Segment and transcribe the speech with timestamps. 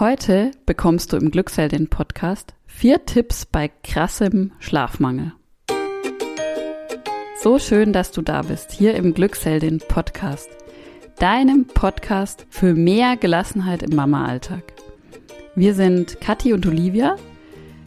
[0.00, 5.34] Heute bekommst du im Glückseldin Podcast vier Tipps bei krassem Schlafmangel.
[7.42, 10.48] So schön, dass du da bist, hier im Glückseldin Podcast,
[11.18, 14.72] deinem Podcast für mehr Gelassenheit im Mama-Alltag.
[15.54, 17.16] Wir sind Kathi und Olivia.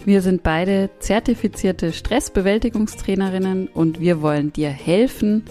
[0.06, 5.46] Wir sind beide zertifizierte Stressbewältigungstrainerinnen und wir wollen dir helfen,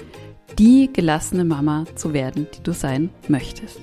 [0.60, 3.80] die gelassene Mama zu werden, die du sein möchtest.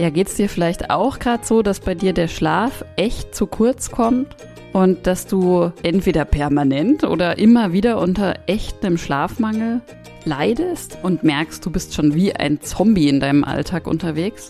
[0.00, 3.90] Ja, geht's dir vielleicht auch gerade so, dass bei dir der Schlaf echt zu kurz
[3.90, 4.34] kommt
[4.72, 9.82] und dass du entweder permanent oder immer wieder unter echtem Schlafmangel
[10.24, 14.48] leidest und merkst, du bist schon wie ein Zombie in deinem Alltag unterwegs?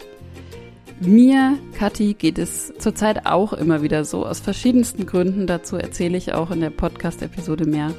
[1.00, 5.48] Mir, Kathi, geht es zurzeit auch immer wieder so, aus verschiedensten Gründen.
[5.48, 7.92] Dazu erzähle ich auch in der Podcast-Episode mehr.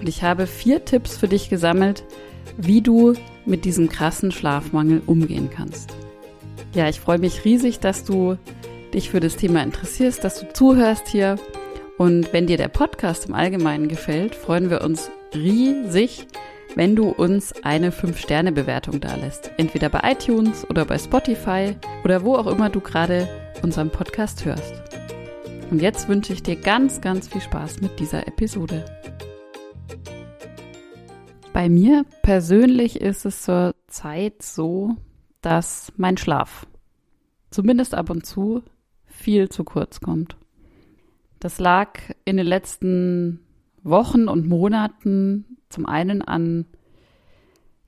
[0.00, 2.04] Und ich habe vier Tipps für dich gesammelt,
[2.56, 3.12] wie du
[3.44, 5.94] mit diesem krassen Schlafmangel umgehen kannst.
[6.74, 8.36] Ja, ich freue mich riesig, dass du
[8.92, 11.36] dich für das Thema interessierst, dass du zuhörst hier.
[11.98, 16.26] Und wenn dir der Podcast im Allgemeinen gefällt, freuen wir uns riesig,
[16.74, 19.52] wenn du uns eine 5-Sterne-Bewertung dalässt.
[19.56, 23.28] Entweder bei iTunes oder bei Spotify oder wo auch immer du gerade
[23.62, 24.74] unseren Podcast hörst.
[25.70, 28.84] Und jetzt wünsche ich dir ganz, ganz viel Spaß mit dieser Episode.
[31.52, 34.96] Bei mir persönlich ist es zur Zeit so,
[35.44, 36.66] dass mein Schlaf
[37.50, 38.62] zumindest ab und zu
[39.04, 40.36] viel zu kurz kommt.
[41.38, 43.40] Das lag in den letzten
[43.82, 46.66] Wochen und Monaten zum einen an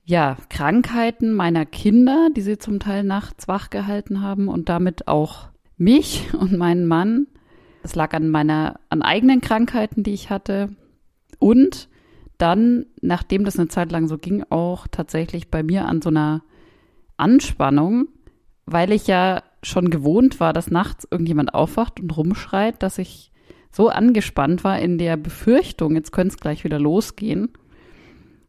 [0.05, 5.49] ja, Krankheiten meiner Kinder, die sie zum Teil nachts wach gehalten haben und damit auch
[5.75, 7.27] mich und meinen Mann.
[7.83, 10.69] Es lag an meiner, an eigenen Krankheiten, die ich hatte.
[11.39, 11.89] Und
[12.37, 16.43] dann, nachdem das eine Zeit lang so ging, auch tatsächlich bei mir an so einer
[17.17, 18.07] Anspannung,
[18.65, 23.31] weil ich ja schon gewohnt war, dass nachts irgendjemand aufwacht und rumschreit, dass ich
[23.71, 27.49] so angespannt war in der Befürchtung, jetzt könnte es gleich wieder losgehen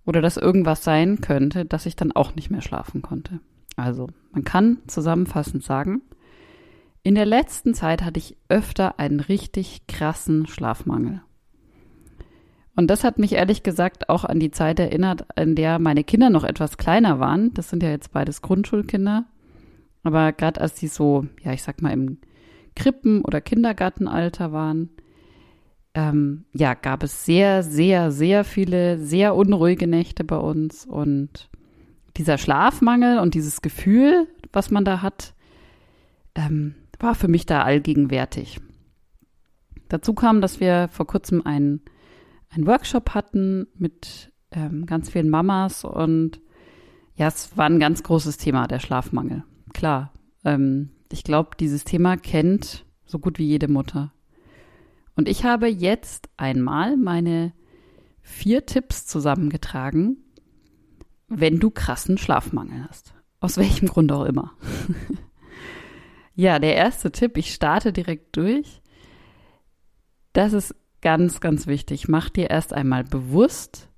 [0.07, 3.41] oder dass irgendwas sein könnte, dass ich dann auch nicht mehr schlafen konnte.
[3.77, 6.03] Also, man kann zusammenfassend sagen,
[7.03, 11.23] in der letzten Zeit hatte ich öfter einen richtig krassen Schlafmangel.
[12.79, 16.31] Und das hat mich ehrlich gesagt auch an die Zeit erinnert, in der meine Kinder
[16.31, 17.53] noch etwas kleiner waren.
[17.55, 19.27] Das sind ja jetzt beides Grundschulkinder.
[20.05, 22.19] Aber gerade als die so, ja, ich sag mal, im
[22.77, 24.91] Krippen- oder Kindergartenalter waren,
[25.95, 30.87] ähm, ja, gab es sehr, sehr, sehr viele sehr unruhige Nächte bei uns.
[30.87, 31.51] Und
[32.17, 35.35] dieser Schlafmangel und dieses Gefühl, was man da hat,
[36.37, 38.61] ähm, war für mich da allgegenwärtig.
[39.89, 41.83] Dazu kam, dass wir vor kurzem einen
[42.51, 46.41] einen Workshop hatten mit ähm, ganz vielen Mamas und
[47.15, 49.45] ja, es war ein ganz großes Thema, der Schlafmangel.
[49.75, 50.13] Klar,
[50.45, 54.13] ähm, ich glaube, dieses Thema kennt so gut wie jede Mutter.
[55.17, 57.53] Und ich habe jetzt einmal meine
[58.21, 60.19] vier Tipps zusammengetragen,
[61.27, 63.15] wenn du krassen Schlafmangel hast.
[63.41, 64.53] Aus welchem Grund auch immer.
[66.35, 68.81] ja, der erste Tipp, ich starte direkt durch.
[70.33, 73.89] Das ist ganz, ganz wichtig, mach dir erst einmal bewusst,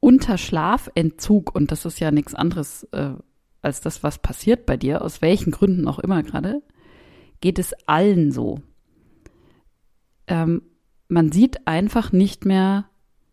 [0.00, 3.14] unter Schlafentzug, und das ist ja nichts anderes äh,
[3.62, 6.62] als das, was passiert bei dir, aus welchen Gründen auch immer gerade,
[7.40, 8.60] geht es allen so.
[10.26, 10.62] Ähm,
[11.08, 12.86] man sieht einfach nicht mehr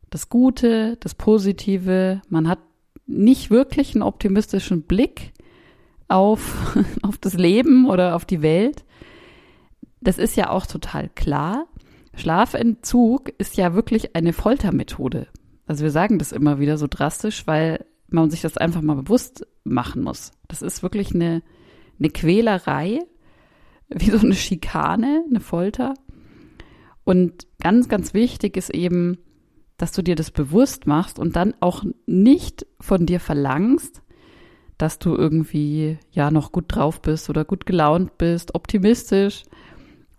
[0.09, 2.59] das Gute, das Positive, man hat
[3.05, 5.33] nicht wirklich einen optimistischen Blick
[6.07, 8.85] auf, auf das Leben oder auf die Welt.
[10.01, 11.65] Das ist ja auch total klar.
[12.19, 15.27] Schlafentzug ist ja wirklich eine Foltermethode.
[15.65, 19.47] Also wir sagen das immer wieder so drastisch, weil man sich das einfach mal bewusst
[19.63, 20.31] machen muss.
[20.47, 21.41] Das ist wirklich eine,
[21.99, 22.99] eine Quälerei,
[23.89, 25.93] wie so eine Schikane, eine Folter.
[27.03, 29.17] Und ganz, ganz wichtig ist eben,
[29.77, 34.01] dass du dir das bewusst machst und dann auch nicht von dir verlangst,
[34.77, 39.43] dass du irgendwie ja noch gut drauf bist oder gut gelaunt bist, optimistisch,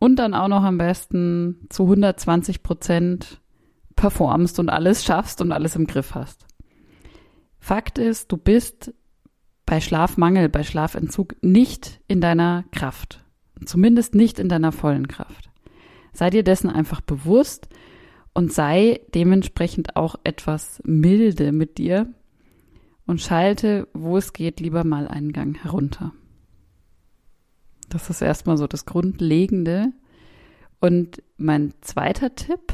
[0.00, 3.41] und dann auch noch am besten zu 120 Prozent
[3.94, 6.47] performst und alles schaffst und alles im Griff hast.
[7.61, 8.94] Fakt ist, du bist
[9.67, 13.23] bei Schlafmangel, bei Schlafentzug nicht in deiner Kraft.
[13.64, 15.50] Zumindest nicht in deiner vollen Kraft.
[16.14, 17.69] Sei dir dessen einfach bewusst
[18.32, 22.08] und sei dementsprechend auch etwas milde mit dir
[23.06, 26.12] und schalte, wo es geht, lieber mal einen Gang herunter.
[27.91, 29.93] Das ist erstmal so das Grundlegende.
[30.81, 32.73] Und mein zweiter Tipp,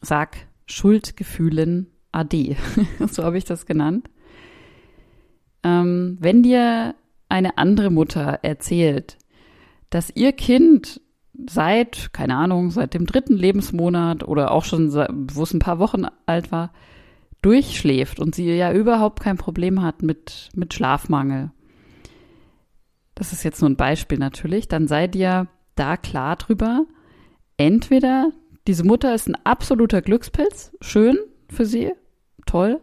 [0.00, 2.56] sag Schuldgefühlen AD.
[3.10, 4.08] so habe ich das genannt.
[5.62, 6.94] Ähm, wenn dir
[7.28, 9.18] eine andere Mutter erzählt,
[9.90, 11.00] dass ihr Kind
[11.48, 16.06] seit, keine Ahnung, seit dem dritten Lebensmonat oder auch schon, wo es ein paar Wochen
[16.24, 16.72] alt war,
[17.42, 21.50] durchschläft und sie ja überhaupt kein Problem hat mit, mit Schlafmangel.
[23.16, 24.68] Das ist jetzt nur ein Beispiel natürlich.
[24.68, 26.84] Dann seid ihr da klar drüber.
[27.56, 28.30] Entweder
[28.68, 31.18] diese Mutter ist ein absoluter Glückspilz, schön
[31.48, 31.92] für sie,
[32.44, 32.80] toll,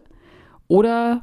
[0.66, 1.22] oder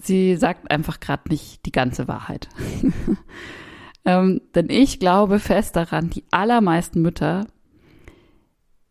[0.00, 2.48] sie sagt einfach gerade nicht die ganze Wahrheit.
[4.04, 7.46] ähm, denn ich glaube fest daran, die allermeisten Mütter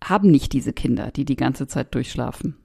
[0.04, 2.58] haben nicht diese Kinder, die die ganze Zeit durchschlafen.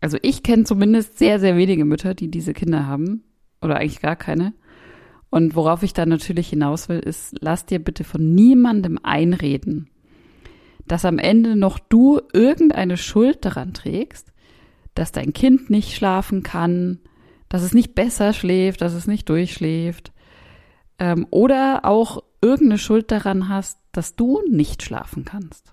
[0.00, 3.24] Also ich kenne zumindest sehr, sehr wenige Mütter, die diese Kinder haben.
[3.60, 4.52] Oder eigentlich gar keine.
[5.32, 9.88] Und worauf ich da natürlich hinaus will, ist, lass dir bitte von niemandem einreden,
[10.86, 14.30] dass am Ende noch du irgendeine Schuld daran trägst,
[14.92, 16.98] dass dein Kind nicht schlafen kann,
[17.48, 20.12] dass es nicht besser schläft, dass es nicht durchschläft.
[20.98, 25.72] Ähm, oder auch irgendeine Schuld daran hast, dass du nicht schlafen kannst.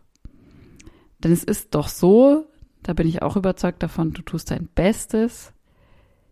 [1.22, 2.46] Denn es ist doch so,
[2.82, 5.52] da bin ich auch überzeugt davon, du tust dein Bestes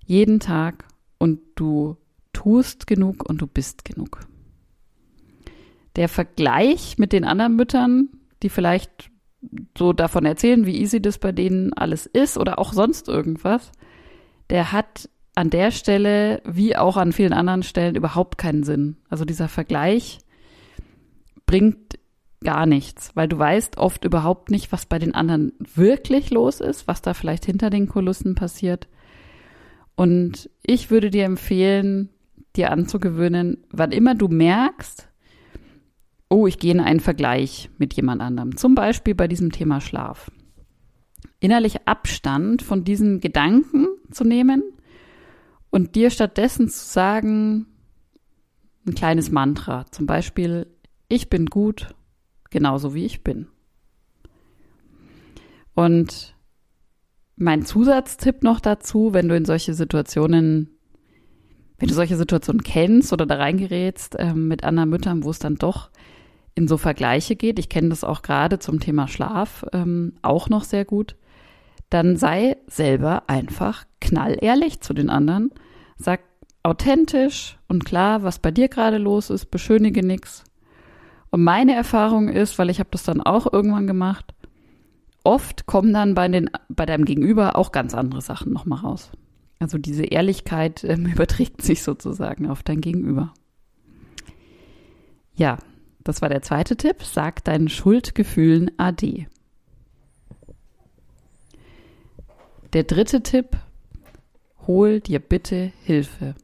[0.05, 0.85] jeden Tag
[1.17, 1.97] und du
[2.37, 4.19] tust genug und du bist genug.
[5.95, 8.09] Der Vergleich mit den anderen Müttern,
[8.43, 9.09] die vielleicht
[9.75, 13.71] so davon erzählen, wie easy das bei denen alles ist oder auch sonst irgendwas,
[14.51, 18.97] der hat an der Stelle wie auch an vielen anderen Stellen überhaupt keinen Sinn.
[19.09, 20.19] Also dieser Vergleich
[21.47, 21.97] bringt
[22.43, 26.87] gar nichts, weil du weißt oft überhaupt nicht, was bei den anderen wirklich los ist,
[26.87, 28.87] was da vielleicht hinter den Kulissen passiert.
[29.95, 32.09] Und ich würde dir empfehlen,
[32.57, 35.09] dir anzugewöhnen, wann immer du merkst,
[36.29, 40.31] oh, ich gehe in einen Vergleich mit jemand anderem, zum Beispiel bei diesem Thema Schlaf,
[41.39, 44.63] innerlich Abstand von diesen Gedanken zu nehmen
[45.69, 47.67] und dir stattdessen zu sagen,
[48.85, 50.67] ein kleines Mantra, zum Beispiel,
[51.07, 51.93] ich bin gut
[52.49, 53.47] genauso wie ich bin.
[55.73, 56.35] Und
[57.35, 60.76] mein Zusatztipp noch dazu, wenn du in solche Situationen,
[61.79, 65.55] wenn du solche Situationen kennst oder da reingerätst äh, mit anderen Müttern, wo es dann
[65.55, 65.89] doch
[66.55, 70.63] in so Vergleiche geht, ich kenne das auch gerade zum Thema Schlaf ähm, auch noch
[70.63, 71.15] sehr gut,
[71.89, 75.51] dann sei selber einfach knallehrlich zu den anderen.
[75.97, 76.21] Sag
[76.63, 80.43] authentisch und klar, was bei dir gerade los ist, beschönige nichts,
[81.29, 84.33] und meine Erfahrung ist, weil ich habe das dann auch irgendwann gemacht,
[85.23, 89.11] oft kommen dann bei, den, bei deinem Gegenüber auch ganz andere Sachen nochmal raus.
[89.59, 93.33] Also diese Ehrlichkeit ähm, überträgt sich sozusagen auf dein Gegenüber.
[95.35, 95.57] Ja,
[96.03, 97.03] das war der zweite Tipp.
[97.03, 99.27] Sag deinen Schuldgefühlen AD.
[102.73, 103.57] Der dritte Tipp,
[104.65, 106.35] hol dir bitte Hilfe.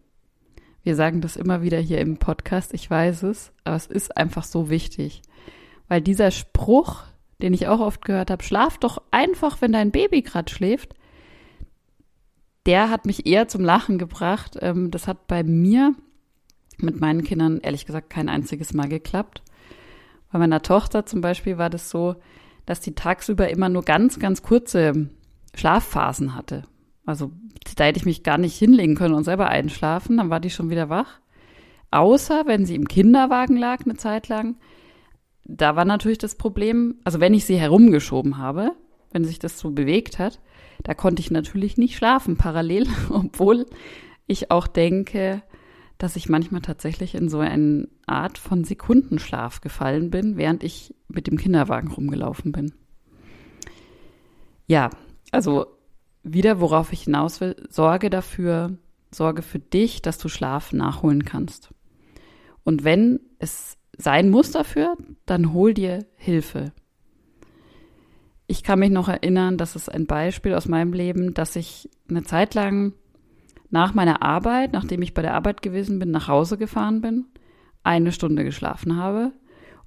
[0.83, 4.43] Wir sagen das immer wieder hier im Podcast, ich weiß es, aber es ist einfach
[4.43, 5.21] so wichtig.
[5.87, 7.03] Weil dieser Spruch,
[7.41, 10.93] den ich auch oft gehört habe, schlaf doch einfach, wenn dein Baby gerade schläft,
[12.65, 14.57] der hat mich eher zum Lachen gebracht.
[14.61, 15.95] Ähm, das hat bei mir
[16.77, 19.43] mit meinen Kindern ehrlich gesagt kein einziges Mal geklappt.
[20.31, 22.15] Bei meiner Tochter zum Beispiel war das so,
[22.65, 25.09] dass die tagsüber immer nur ganz, ganz kurze
[25.53, 26.63] Schlafphasen hatte.
[27.05, 27.31] Also
[27.75, 30.69] da hätte ich mich gar nicht hinlegen können und selber einschlafen, dann war die schon
[30.69, 31.19] wieder wach.
[31.91, 34.55] Außer wenn sie im Kinderwagen lag eine Zeit lang.
[35.45, 38.71] Da war natürlich das Problem, also wenn ich sie herumgeschoben habe,
[39.11, 40.39] wenn sich das so bewegt hat,
[40.83, 43.65] da konnte ich natürlich nicht schlafen parallel, obwohl
[44.27, 45.41] ich auch denke,
[45.97, 51.27] dass ich manchmal tatsächlich in so eine Art von Sekundenschlaf gefallen bin, während ich mit
[51.27, 52.73] dem Kinderwagen rumgelaufen bin.
[54.67, 54.89] Ja,
[55.31, 55.67] also
[56.23, 58.77] wieder, worauf ich hinaus will, sorge dafür,
[59.11, 61.69] sorge für dich, dass du Schlaf nachholen kannst.
[62.63, 66.71] Und wenn es sein muss dafür, dann hol dir Hilfe.
[68.53, 72.21] Ich kann mich noch erinnern, das ist ein Beispiel aus meinem Leben, dass ich eine
[72.21, 72.93] Zeit lang
[73.71, 77.25] nach meiner Arbeit, nachdem ich bei der Arbeit gewesen bin, nach Hause gefahren bin,
[77.81, 79.31] eine Stunde geschlafen habe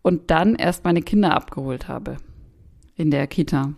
[0.02, 2.16] und dann erst meine Kinder abgeholt habe
[2.96, 3.74] in der Kita.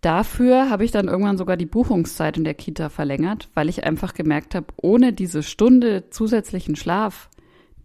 [0.00, 4.14] Dafür habe ich dann irgendwann sogar die Buchungszeit in der Kita verlängert, weil ich einfach
[4.14, 7.28] gemerkt habe, ohne diese Stunde zusätzlichen Schlaf,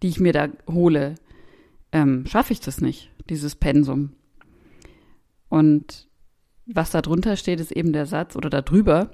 [0.02, 1.16] die ich mir da hole,
[1.92, 4.12] ähm, schaffe ich das nicht, dieses Pensum.
[5.48, 6.08] Und
[6.66, 9.10] was da drunter steht, ist eben der Satz oder darüber,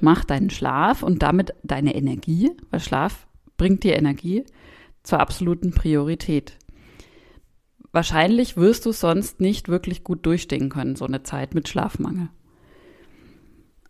[0.00, 3.26] mach deinen Schlaf und damit deine Energie, weil Schlaf
[3.56, 4.44] bringt dir Energie,
[5.02, 6.56] zur absoluten Priorität
[7.92, 12.28] wahrscheinlich wirst du sonst nicht wirklich gut durchstehen können, so eine Zeit mit Schlafmangel.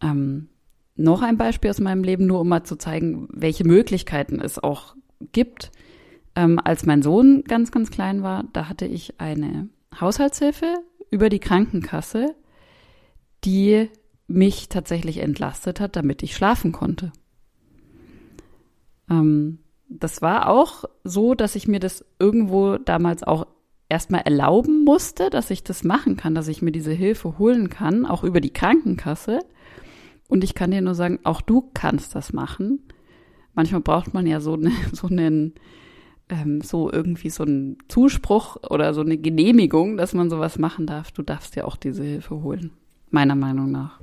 [0.02, 0.48] Ähm,
[0.96, 4.94] noch ein Beispiel aus meinem Leben, nur um mal zu zeigen, welche Möglichkeiten es auch
[5.30, 5.70] gibt.
[6.34, 10.78] Ähm, als mein Sohn ganz, ganz klein war, da hatte ich eine Haushaltshilfe
[11.12, 12.34] über die Krankenkasse,
[13.44, 13.88] die
[14.26, 17.12] mich tatsächlich entlastet hat, damit ich schlafen konnte.
[19.08, 23.46] Ähm, das war auch so, dass ich mir das irgendwo damals auch
[23.88, 28.06] erstmal erlauben musste, dass ich das machen kann, dass ich mir diese Hilfe holen kann,
[28.06, 29.40] auch über die Krankenkasse.
[30.28, 32.80] Und ich kann dir nur sagen, auch du kannst das machen.
[33.52, 35.54] Manchmal braucht man ja so, eine, so einen,
[36.32, 41.12] ähm, so irgendwie so einen Zuspruch oder so eine Genehmigung, dass man sowas machen darf.
[41.12, 42.70] Du darfst dir auch diese Hilfe holen,
[43.10, 44.00] meiner Meinung nach.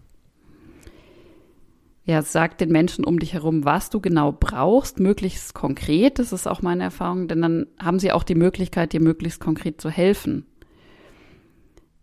[2.06, 6.18] Ja, sag den Menschen um dich herum, was du genau brauchst, möglichst konkret.
[6.18, 9.82] Das ist auch meine Erfahrung, denn dann haben sie auch die Möglichkeit, dir möglichst konkret
[9.82, 10.46] zu helfen.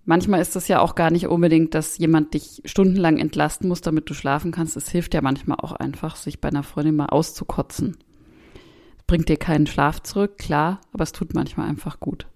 [0.04, 4.08] Manchmal ist es ja auch gar nicht unbedingt, dass jemand dich stundenlang entlasten muss, damit
[4.08, 4.76] du schlafen kannst.
[4.76, 7.96] Es hilft ja manchmal auch einfach, sich bei einer Freundin mal auszukotzen.
[9.06, 12.26] Bringt dir keinen Schlaf zurück, klar, aber es tut manchmal einfach gut.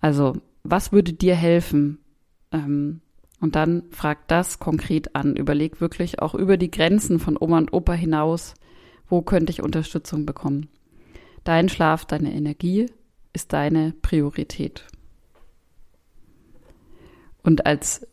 [0.00, 1.98] Also, was würde dir helfen?
[2.52, 3.00] Ähm,
[3.40, 5.34] und dann frag das konkret an.
[5.34, 8.54] Überleg wirklich auch über die Grenzen von Oma und Opa hinaus,
[9.08, 10.68] wo könnte ich Unterstützung bekommen.
[11.44, 12.86] Dein Schlaf, deine Energie
[13.32, 14.86] ist deine Priorität.
[17.42, 18.06] Und als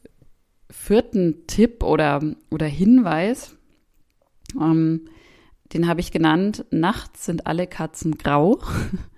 [0.69, 3.55] vierten Tipp oder, oder Hinweis,
[4.59, 5.09] ähm,
[5.73, 8.59] den habe ich genannt, nachts sind alle Katzen grau.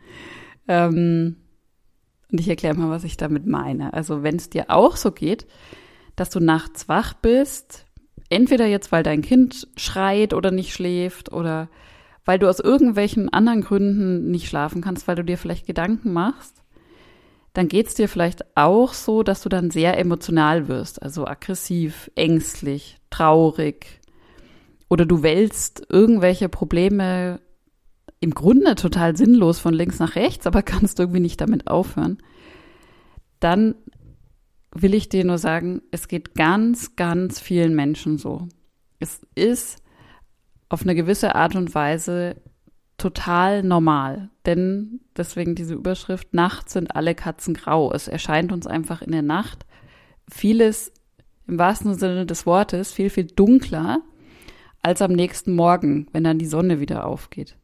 [0.67, 1.37] ähm,
[2.31, 3.93] und ich erkläre mal, was ich damit meine.
[3.93, 5.47] Also wenn es dir auch so geht,
[6.15, 7.85] dass du nachts wach bist,
[8.29, 11.69] entweder jetzt, weil dein Kind schreit oder nicht schläft oder
[12.25, 16.61] weil du aus irgendwelchen anderen Gründen nicht schlafen kannst, weil du dir vielleicht Gedanken machst,
[17.53, 22.11] dann geht es dir vielleicht auch so, dass du dann sehr emotional wirst, also aggressiv,
[22.15, 23.98] ängstlich, traurig
[24.89, 27.39] oder du wälzt irgendwelche Probleme
[28.19, 32.17] im Grunde total sinnlos von links nach rechts, aber kannst irgendwie nicht damit aufhören.
[33.39, 33.75] Dann
[34.73, 38.47] will ich dir nur sagen, es geht ganz, ganz vielen Menschen so.
[38.99, 39.81] Es ist
[40.67, 42.35] auf eine gewisse Art und Weise
[42.97, 44.29] total normal.
[44.45, 47.91] Denn deswegen diese Überschrift, nachts sind alle Katzen grau.
[47.93, 49.65] Es erscheint uns einfach in der Nacht
[50.29, 50.91] vieles
[51.47, 54.01] im wahrsten Sinne des Wortes viel, viel dunkler
[54.81, 57.57] als am nächsten Morgen, wenn dann die Sonne wieder aufgeht.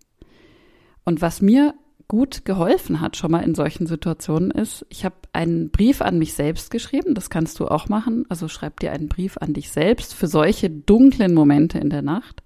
[1.03, 1.75] Und was mir
[2.07, 6.33] gut geholfen hat schon mal in solchen Situationen ist, ich habe einen Brief an mich
[6.33, 10.13] selbst geschrieben, das kannst du auch machen, also schreib dir einen Brief an dich selbst
[10.13, 12.43] für solche dunklen Momente in der Nacht.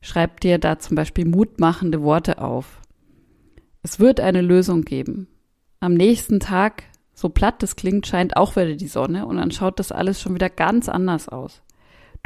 [0.00, 2.80] Schreib dir da zum Beispiel mutmachende Worte auf.
[3.82, 5.28] Es wird eine Lösung geben.
[5.80, 6.84] Am nächsten Tag,
[7.14, 10.34] so platt das klingt, scheint auch wieder die Sonne und dann schaut das alles schon
[10.34, 11.62] wieder ganz anders aus.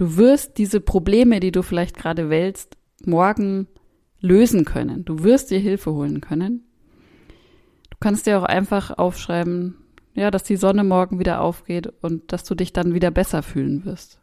[0.02, 3.68] Du wirst diese Probleme, die du vielleicht gerade wälzt, morgen
[4.18, 5.04] lösen können.
[5.04, 6.64] Du wirst dir Hilfe holen können.
[7.88, 9.76] Du kannst dir auch einfach aufschreiben,
[10.14, 13.84] ja, dass die Sonne morgen wieder aufgeht und dass du dich dann wieder besser fühlen
[13.84, 14.18] wirst.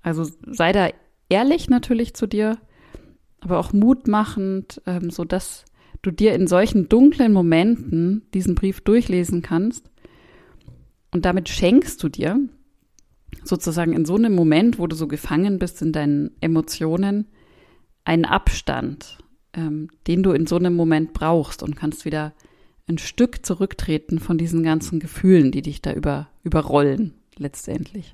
[0.00, 0.90] Also sei da
[1.28, 2.56] ehrlich natürlich zu dir,
[3.40, 5.64] aber auch mutmachend, ähm, so dass
[6.02, 9.90] du dir in solchen dunklen Momenten diesen Brief durchlesen kannst.
[11.10, 12.38] Und damit schenkst du dir
[13.44, 17.26] sozusagen in so einem Moment, wo du so gefangen bist in deinen Emotionen,
[18.04, 19.18] einen Abstand,
[19.52, 22.32] ähm, den du in so einem Moment brauchst und kannst wieder
[22.88, 28.12] ein Stück zurücktreten von diesen ganzen Gefühlen, die dich da über, überrollen, letztendlich.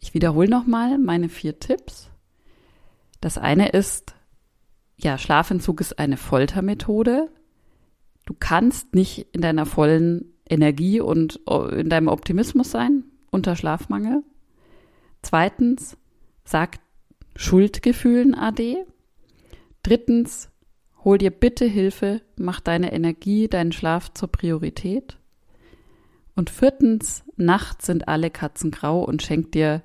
[0.00, 2.10] Ich wiederhole nochmal meine vier Tipps.
[3.20, 4.14] Das eine ist,
[4.96, 7.30] ja, Schlafentzug ist eine Foltermethode.
[8.26, 13.04] Du kannst nicht in deiner vollen Energie und äh, in deinem Optimismus sein
[13.34, 14.22] unter Schlafmangel.
[15.20, 15.96] Zweitens,
[16.44, 16.78] sag
[17.36, 18.76] Schuldgefühlen AD.
[19.82, 20.50] Drittens,
[21.04, 25.18] hol dir bitte Hilfe, mach deine Energie, deinen Schlaf zur Priorität.
[26.36, 29.82] Und viertens, nachts sind alle Katzen grau und schenk dir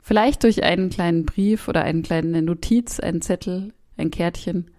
[0.00, 4.70] vielleicht durch einen kleinen Brief oder eine kleine Notiz, einen Zettel, ein Kärtchen,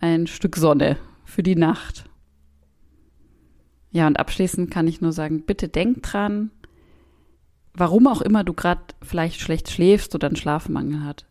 [0.00, 2.04] ein Stück Sonne für die Nacht.
[3.90, 6.50] Ja, und abschließend kann ich nur sagen, bitte denk dran,
[7.78, 11.26] warum auch immer du gerade vielleicht schlecht schläfst oder einen Schlafmangel hat.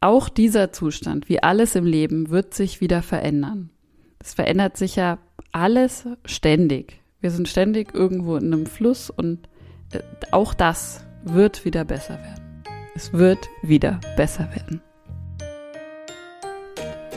[0.00, 3.70] Auch dieser Zustand, wie alles im Leben, wird sich wieder verändern.
[4.18, 5.18] Es verändert sich ja
[5.52, 7.00] alles ständig.
[7.20, 9.48] Wir sind ständig irgendwo in einem Fluss und
[9.92, 10.00] äh,
[10.32, 12.62] auch das wird wieder besser werden.
[12.94, 14.80] Es wird wieder besser werden.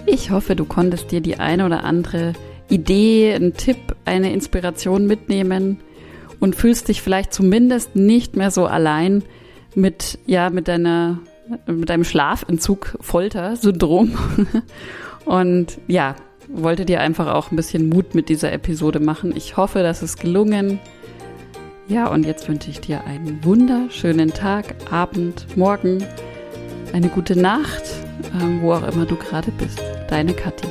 [0.05, 2.33] Ich hoffe, du konntest dir die eine oder andere
[2.69, 5.79] Idee, einen Tipp, eine Inspiration mitnehmen
[6.39, 9.23] und fühlst dich vielleicht zumindest nicht mehr so allein
[9.75, 11.19] mit, ja, mit deiner,
[11.67, 14.17] mit deinem Schlafentzug, Folter, Syndrom.
[15.25, 16.15] Und ja,
[16.47, 19.35] wollte dir einfach auch ein bisschen Mut mit dieser Episode machen.
[19.35, 20.79] Ich hoffe, das ist gelungen.
[21.87, 26.03] Ja, und jetzt wünsche ich dir einen wunderschönen Tag, Abend, Morgen,
[26.93, 27.83] eine gute Nacht,
[28.39, 29.81] ähm, wo auch immer du gerade bist.
[30.07, 30.67] Deine Kathi.